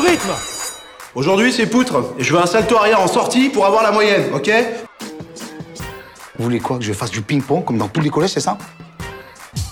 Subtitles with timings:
[0.00, 0.30] rythme
[1.14, 4.32] Aujourd'hui, c'est poutre, et je veux un salto arrière en sortie pour avoir la moyenne,
[4.32, 4.50] ok
[6.38, 6.78] Vous voulez quoi?
[6.78, 8.56] Que je fasse du ping-pong comme dans tous les collèges, c'est ça?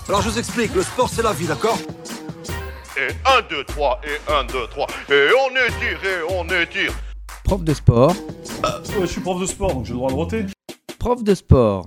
[0.07, 1.77] Alors je vous explique, le sport c'est la vie, d'accord?
[2.97, 6.93] Et 1, 2, 3, et 1, 2, 3, et on étire, et on étire.
[7.45, 8.11] Prof de sport.
[8.11, 10.45] Ouais, je suis prof de sport, donc j'ai le droit de roter.
[10.99, 11.85] Prof de sport.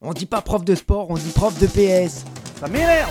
[0.00, 2.24] On dit pas prof de sport, on dit prof de PS.
[2.60, 3.10] Ça m'énerve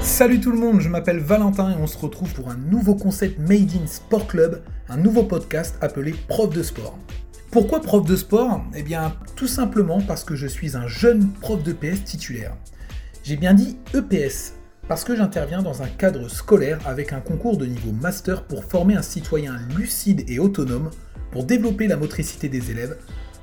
[0.00, 3.38] Salut tout le monde, je m'appelle Valentin et on se retrouve pour un nouveau concept
[3.38, 6.98] Made in Sport Club, un nouveau podcast appelé Prof de sport.
[7.50, 8.62] Pourquoi prof de sport?
[8.74, 12.56] Eh bien, tout simplement parce que je suis un jeune prof de PS titulaire.
[13.22, 14.54] J'ai bien dit EPS,
[14.88, 18.96] parce que j'interviens dans un cadre scolaire avec un concours de niveau master pour former
[18.96, 20.90] un citoyen lucide et autonome,
[21.30, 22.96] pour développer la motricité des élèves,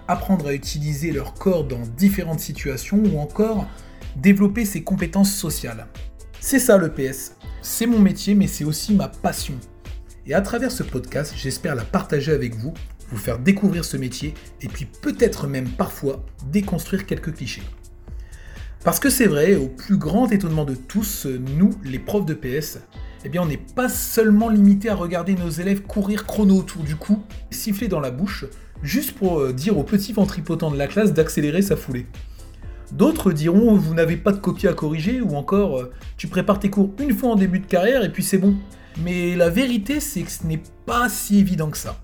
[0.07, 3.67] apprendre à utiliser leur corps dans différentes situations ou encore
[4.15, 5.87] développer ses compétences sociales.
[6.47, 7.31] C'est ça le PS.
[7.63, 9.55] C'est mon métier, mais c'est aussi ma passion.
[10.27, 12.71] Et à travers ce podcast, j'espère la partager avec vous,
[13.09, 17.63] vous faire découvrir ce métier et puis peut-être même parfois déconstruire quelques clichés.
[18.83, 22.77] Parce que c'est vrai, au plus grand étonnement de tous, nous, les profs de PS,
[23.25, 26.95] eh bien on n'est pas seulement limité à regarder nos élèves courir chrono autour du
[26.95, 28.45] cou, siffler dans la bouche,
[28.83, 32.05] juste pour euh, dire au petit ventripotent de la classe d'accélérer sa foulée.
[32.91, 36.69] D'autres diront vous n'avez pas de copie à corriger ou encore euh, tu prépares tes
[36.69, 38.55] cours une fois en début de carrière et puis c'est bon.
[39.03, 41.97] Mais la vérité c'est que ce n'est pas si évident que ça.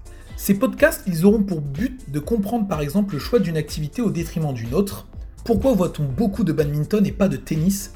[0.44, 4.10] Ces podcasts, ils auront pour but de comprendre par exemple le choix d'une activité au
[4.10, 5.08] détriment d'une autre.
[5.46, 7.94] Pourquoi voit-on beaucoup de badminton et pas de tennis?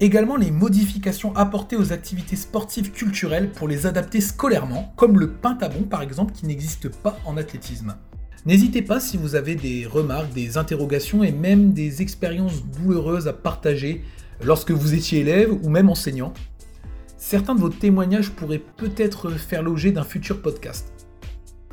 [0.00, 5.82] Également les modifications apportées aux activités sportives culturelles pour les adapter scolairement, comme le pentabon
[5.82, 7.94] par exemple qui n'existe pas en athlétisme.
[8.46, 13.32] N'hésitez pas si vous avez des remarques, des interrogations et même des expériences douloureuses à
[13.32, 14.04] partager
[14.40, 16.32] lorsque vous étiez élève ou même enseignant.
[17.18, 20.92] Certains de vos témoignages pourraient peut-être faire l'objet d'un futur podcast.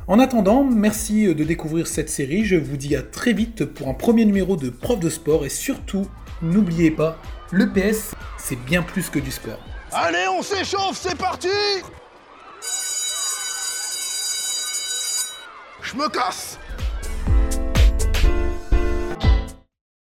[0.08, 3.94] En attendant, merci de découvrir cette série, je vous dis à très vite pour un
[3.94, 6.08] premier numéro de prof de sport et surtout,
[6.42, 9.60] n'oubliez pas, le PS, c'est bien plus que du sport.
[9.92, 11.50] Allez, on s'échauffe, c'est parti
[15.94, 16.83] Je